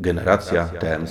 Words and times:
Generacja 0.00 0.68
TM 0.68 1.06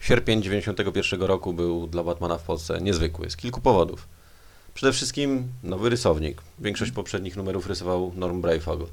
Sierpień 0.00 0.42
91 0.42 1.22
roku 1.22 1.52
był 1.52 1.86
dla 1.86 2.02
Batmana 2.02 2.38
w 2.38 2.42
Polsce 2.42 2.80
niezwykły 2.80 3.30
z 3.30 3.36
kilku 3.36 3.60
powodów. 3.60 4.08
Przede 4.74 4.92
wszystkim 4.92 5.48
nowy 5.62 5.88
rysownik. 5.90 6.42
Większość 6.58 6.92
poprzednich 6.92 7.36
numerów 7.36 7.66
rysował 7.66 8.12
Norm 8.16 8.40
Brayfogle. 8.40 8.86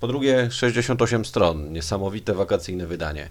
Po 0.00 0.06
drugie 0.06 0.50
68 0.50 1.24
stron, 1.24 1.72
niesamowite 1.72 2.34
wakacyjne 2.34 2.86
wydanie. 2.86 3.28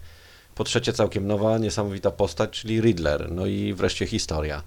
Po 0.56 0.64
trzecie 0.64 0.94
całkiem 0.94 1.28
nowa, 1.28 1.58
niesamowita 1.58 2.12
postać, 2.12 2.50
czyli 2.50 2.82
Riddler. 2.82 3.32
No 3.32 3.46
i 3.46 3.74
wreszcie 3.74 4.08
historia. 4.08 4.64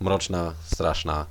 Mroczna, 0.00 0.54
straszna, 0.64 1.26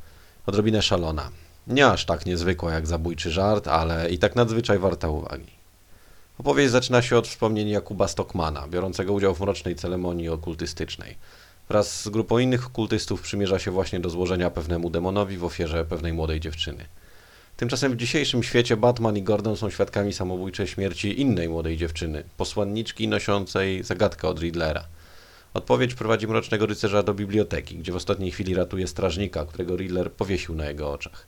odrobinę 0.45 0.81
szalona. 0.81 1.31
Nie 1.67 1.87
aż 1.87 2.05
tak 2.05 2.25
niezwykła 2.25 2.73
jak 2.73 2.87
zabójczy 2.87 3.31
żart, 3.31 3.67
ale 3.67 4.09
i 4.09 4.17
tak 4.17 4.35
nadzwyczaj 4.35 4.79
warta 4.79 5.09
uwagi. 5.09 5.56
Opowieść 6.37 6.71
zaczyna 6.71 7.01
się 7.01 7.17
od 7.17 7.27
wspomnień 7.27 7.69
Jakuba 7.69 8.07
Stockmana, 8.07 8.67
biorącego 8.67 9.13
udział 9.13 9.35
w 9.35 9.39
mrocznej 9.41 9.75
ceremonii 9.75 10.29
okultystycznej. 10.29 11.15
Wraz 11.69 12.01
z 12.01 12.09
grupą 12.09 12.37
innych 12.37 12.67
okultystów 12.67 13.21
przymierza 13.21 13.59
się 13.59 13.71
właśnie 13.71 13.99
do 13.99 14.09
złożenia 14.09 14.49
pewnemu 14.49 14.89
demonowi 14.89 15.37
w 15.37 15.43
ofierze 15.43 15.85
pewnej 15.85 16.13
młodej 16.13 16.39
dziewczyny. 16.39 16.85
Tymczasem 17.57 17.91
w 17.91 17.95
dzisiejszym 17.95 18.43
świecie 18.43 18.77
Batman 18.77 19.17
i 19.17 19.23
Gordon 19.23 19.57
są 19.57 19.69
świadkami 19.69 20.13
samobójczej 20.13 20.67
śmierci 20.67 21.21
innej 21.21 21.49
młodej 21.49 21.77
dziewczyny, 21.77 22.23
posłanniczki 22.37 23.07
noszącej 23.07 23.83
zagadkę 23.83 24.27
od 24.27 24.39
Riddlera. 24.39 24.83
Odpowiedź 25.53 25.93
prowadzi 25.93 26.27
Mrocznego 26.27 26.65
Rycerza 26.65 27.03
do 27.03 27.13
biblioteki, 27.13 27.77
gdzie 27.77 27.91
w 27.91 27.95
ostatniej 27.95 28.31
chwili 28.31 28.55
ratuje 28.55 28.87
strażnika, 28.87 29.45
którego 29.45 29.75
Riddler 29.75 30.11
powiesił 30.11 30.55
na 30.55 30.65
jego 30.65 30.91
oczach. 30.91 31.27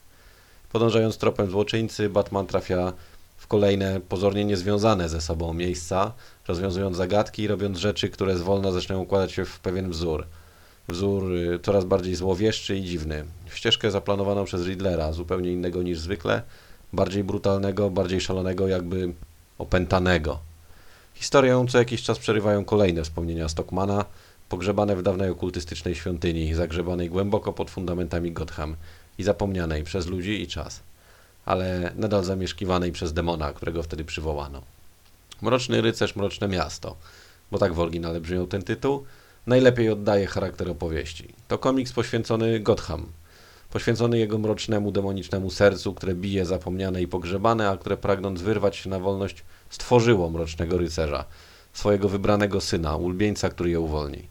Podążając 0.72 1.18
tropem 1.18 1.50
złoczyńcy, 1.50 2.08
Batman 2.08 2.46
trafia 2.46 2.92
w 3.40 3.46
kolejne 3.46 4.00
pozornie 4.00 4.44
niezwiązane 4.44 5.08
ze 5.08 5.20
sobą 5.20 5.54
miejsca, 5.54 6.12
rozwiązując 6.48 6.96
zagadki 6.96 7.42
i 7.42 7.48
robiąc 7.48 7.78
rzeczy, 7.78 8.10
które 8.10 8.38
zwolna 8.38 8.72
zaczynają 8.72 9.02
układać 9.02 9.32
się 9.32 9.44
w 9.44 9.60
pewien 9.60 9.90
wzór. 9.90 10.26
Wzór 10.88 11.32
y, 11.32 11.58
coraz 11.62 11.84
bardziej 11.84 12.14
złowieszczy 12.14 12.76
i 12.76 12.82
dziwny. 12.82 13.24
Ścieżkę 13.54 13.90
zaplanowaną 13.90 14.44
przez 14.44 14.66
Riddlera, 14.66 15.12
zupełnie 15.12 15.52
innego 15.52 15.82
niż 15.82 15.98
zwykle, 15.98 16.42
bardziej 16.92 17.24
brutalnego, 17.24 17.90
bardziej 17.90 18.20
szalonego, 18.20 18.68
jakby 18.68 19.12
opętanego. 19.58 20.38
Historię 21.14 21.66
co 21.68 21.78
jakiś 21.78 22.02
czas 22.02 22.18
przerywają 22.18 22.64
kolejne 22.64 23.02
wspomnienia 23.02 23.48
Stockmana, 23.48 24.04
pogrzebane 24.48 24.96
w 24.96 25.02
dawnej 25.02 25.30
okultystycznej 25.30 25.94
świątyni, 25.94 26.54
zagrzebanej 26.54 27.10
głęboko 27.10 27.52
pod 27.52 27.70
fundamentami 27.70 28.32
Gotham 28.32 28.76
i 29.18 29.22
zapomnianej 29.22 29.84
przez 29.84 30.06
ludzi 30.06 30.42
i 30.42 30.46
czas, 30.46 30.80
ale 31.50 31.92
nadal 31.96 32.24
zamieszkiwanej 32.24 32.92
przez 32.92 33.12
demona, 33.12 33.52
którego 33.52 33.82
wtedy 33.82 34.04
przywołano. 34.04 34.62
Mroczny 35.42 35.80
rycerz, 35.80 36.16
mroczne 36.16 36.48
miasto, 36.48 36.96
bo 37.50 37.58
tak 37.58 37.74
w 37.74 37.80
oryginale 37.80 38.20
brzmiał 38.20 38.46
ten 38.46 38.62
tytuł, 38.62 39.04
najlepiej 39.46 39.90
oddaje 39.90 40.26
charakter 40.26 40.70
opowieści. 40.70 41.34
To 41.48 41.58
komiks 41.58 41.92
poświęcony 41.92 42.60
Gotham, 42.60 43.06
poświęcony 43.70 44.18
jego 44.18 44.38
mrocznemu, 44.38 44.92
demonicznemu 44.92 45.50
sercu, 45.50 45.94
które 45.94 46.14
bije 46.14 46.46
zapomniane 46.46 47.02
i 47.02 47.08
pogrzebane, 47.08 47.70
a 47.70 47.76
które 47.76 47.96
pragnąc 47.96 48.42
wyrwać 48.42 48.76
się 48.76 48.90
na 48.90 48.98
wolność, 48.98 49.44
stworzyło 49.70 50.30
mrocznego 50.30 50.78
rycerza, 50.78 51.24
swojego 51.72 52.08
wybranego 52.08 52.60
syna, 52.60 52.96
ulubieńca, 52.96 53.48
który 53.48 53.70
je 53.70 53.80
uwolni. 53.80 54.22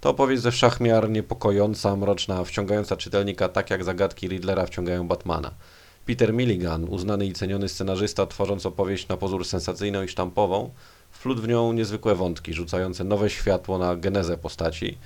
To 0.00 0.10
opowieść 0.10 0.42
ze 0.42 0.50
wszachmiar 0.50 1.10
niepokojąca, 1.10 1.96
mroczna, 1.96 2.44
wciągająca 2.44 2.96
czytelnika 2.96 3.48
tak 3.48 3.70
jak 3.70 3.84
zagadki 3.84 4.28
Riddlera 4.28 4.66
wciągają 4.66 5.08
Batmana. 5.08 5.50
Peter 6.06 6.34
Milligan, 6.34 6.84
uznany 6.84 7.26
i 7.26 7.32
ceniony 7.32 7.68
scenarzysta, 7.68 8.26
tworząc 8.26 8.66
opowieść 8.66 9.08
na 9.08 9.16
pozór 9.16 9.44
sensacyjną 9.44 10.02
i 10.02 10.08
sztampową, 10.08 10.70
wplótł 11.10 11.42
w 11.42 11.48
nią 11.48 11.72
niezwykłe 11.72 12.14
wątki, 12.14 12.54
rzucające 12.54 13.04
nowe 13.04 13.30
światło 13.30 13.78
na 13.78 13.96
genezę 13.96 14.36
postaci, 14.38 14.98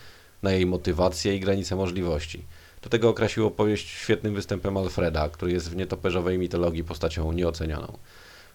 na 0.42 0.52
jej 0.52 0.66
motywację 0.66 1.36
i 1.36 1.40
granice 1.40 1.76
możliwości. 1.76 2.44
Do 2.82 2.90
tego 2.90 3.08
okrasił 3.08 3.46
opowieść 3.46 3.88
świetnym 3.88 4.34
występem 4.34 4.76
Alfreda, 4.76 5.28
który 5.28 5.52
jest 5.52 5.70
w 5.70 5.76
nietoperzowej 5.76 6.38
mitologii 6.38 6.84
postacią 6.84 7.32
nieocenioną. 7.32 7.98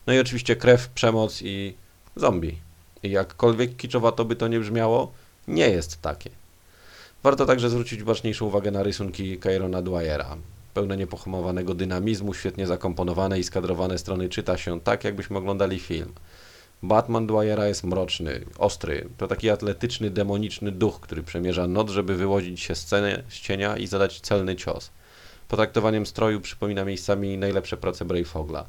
No 0.07 0.13
i 0.13 0.19
oczywiście 0.19 0.55
krew, 0.55 0.89
przemoc 0.89 1.41
i 1.41 1.73
zombie. 2.15 2.57
I 3.03 3.11
jakkolwiek 3.11 3.77
kiczowato 3.77 4.25
by 4.25 4.35
to 4.35 4.47
nie 4.47 4.59
brzmiało, 4.59 5.11
nie 5.47 5.69
jest 5.69 6.01
takie. 6.01 6.29
Warto 7.23 7.45
także 7.45 7.69
zwrócić 7.69 8.03
baczniejszą 8.03 8.45
uwagę 8.45 8.71
na 8.71 8.83
rysunki 8.83 9.39
Cairona 9.39 9.81
Dwyera. 9.81 10.37
Pełne 10.75 10.97
niepohamowanego 10.97 11.73
dynamizmu, 11.73 12.33
świetnie 12.33 12.67
zakomponowane 12.67 13.39
i 13.39 13.43
skadrowane 13.43 13.97
strony 13.97 14.29
czyta 14.29 14.57
się 14.57 14.81
tak, 14.81 15.03
jakbyśmy 15.03 15.37
oglądali 15.37 15.79
film. 15.79 16.13
Batman 16.83 17.27
Dwyera 17.27 17.67
jest 17.67 17.83
mroczny, 17.83 18.45
ostry. 18.57 19.09
To 19.17 19.27
taki 19.27 19.49
atletyczny, 19.49 20.09
demoniczny 20.09 20.71
duch, 20.71 20.99
który 20.99 21.23
przemierza 21.23 21.67
noc, 21.67 21.89
żeby 21.89 22.15
wyłodzić 22.15 22.61
się 22.61 22.75
scenę 22.75 23.23
z 23.29 23.33
cienia 23.33 23.77
i 23.77 23.87
zadać 23.87 24.21
celny 24.21 24.55
cios. 24.55 24.91
Potraktowaniem 25.47 26.05
stroju 26.05 26.41
przypomina 26.41 26.85
miejscami 26.85 27.37
najlepsze 27.37 27.77
prace 27.77 28.05
Brayfogla. 28.05 28.65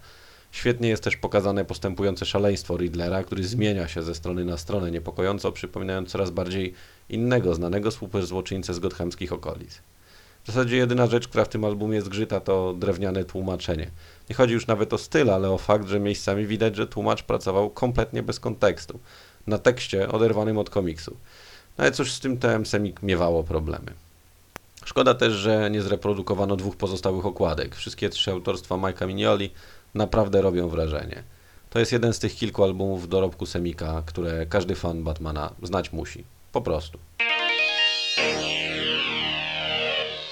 Świetnie 0.52 0.88
jest 0.88 1.02
też 1.02 1.16
pokazane 1.16 1.64
postępujące 1.64 2.26
szaleństwo 2.26 2.76
Riddlera, 2.76 3.24
który 3.24 3.44
zmienia 3.44 3.88
się 3.88 4.02
ze 4.02 4.14
strony 4.14 4.44
na 4.44 4.56
stronę, 4.56 4.90
niepokojąco 4.90 5.52
przypominając 5.52 6.10
coraz 6.10 6.30
bardziej 6.30 6.74
innego, 7.08 7.54
znanego 7.54 7.90
złoczyńcę 8.22 8.74
z 8.74 8.78
gothamskich 8.78 9.32
okolic. 9.32 9.82
W 10.46 10.48
zasadzie 10.48 10.76
jedyna 10.76 11.06
rzecz, 11.06 11.28
która 11.28 11.44
w 11.44 11.48
tym 11.48 11.64
albumie 11.64 12.02
zgrzyta, 12.02 12.40
to 12.40 12.72
drewniane 12.72 13.24
tłumaczenie. 13.24 13.90
Nie 14.30 14.36
chodzi 14.36 14.54
już 14.54 14.66
nawet 14.66 14.92
o 14.92 14.98
styl, 14.98 15.30
ale 15.30 15.50
o 15.50 15.58
fakt, 15.58 15.88
że 15.88 16.00
miejscami 16.00 16.46
widać, 16.46 16.76
że 16.76 16.86
tłumacz 16.86 17.22
pracował 17.22 17.70
kompletnie 17.70 18.22
bez 18.22 18.40
kontekstu, 18.40 18.98
na 19.46 19.58
tekście 19.58 20.08
oderwanym 20.08 20.58
od 20.58 20.70
komiksu. 20.70 21.16
No 21.78 21.84
ale 21.84 21.92
cóż 21.92 22.12
z 22.12 22.20
tym 22.20 22.38
TM 22.38 22.66
Semik 22.66 23.02
miewało 23.02 23.44
problemy. 23.44 23.92
Szkoda 24.84 25.14
też, 25.14 25.32
że 25.32 25.70
nie 25.70 25.82
zreprodukowano 25.82 26.56
dwóch 26.56 26.76
pozostałych 26.76 27.26
okładek. 27.26 27.76
Wszystkie 27.76 28.10
trzy 28.10 28.30
autorstwa 28.30 28.74
Mike'a 28.74 29.06
Mignoli 29.06 29.50
naprawdę 29.94 30.42
robią 30.42 30.68
wrażenie. 30.68 31.22
To 31.70 31.78
jest 31.78 31.92
jeden 31.92 32.12
z 32.12 32.18
tych 32.18 32.34
kilku 32.34 32.64
albumów 32.64 33.08
dorobku 33.08 33.46
Semika, 33.46 34.02
które 34.06 34.46
każdy 34.46 34.74
fan 34.74 35.04
Batmana 35.04 35.52
znać 35.62 35.92
musi. 35.92 36.24
Po 36.52 36.60
prostu. 36.60 36.98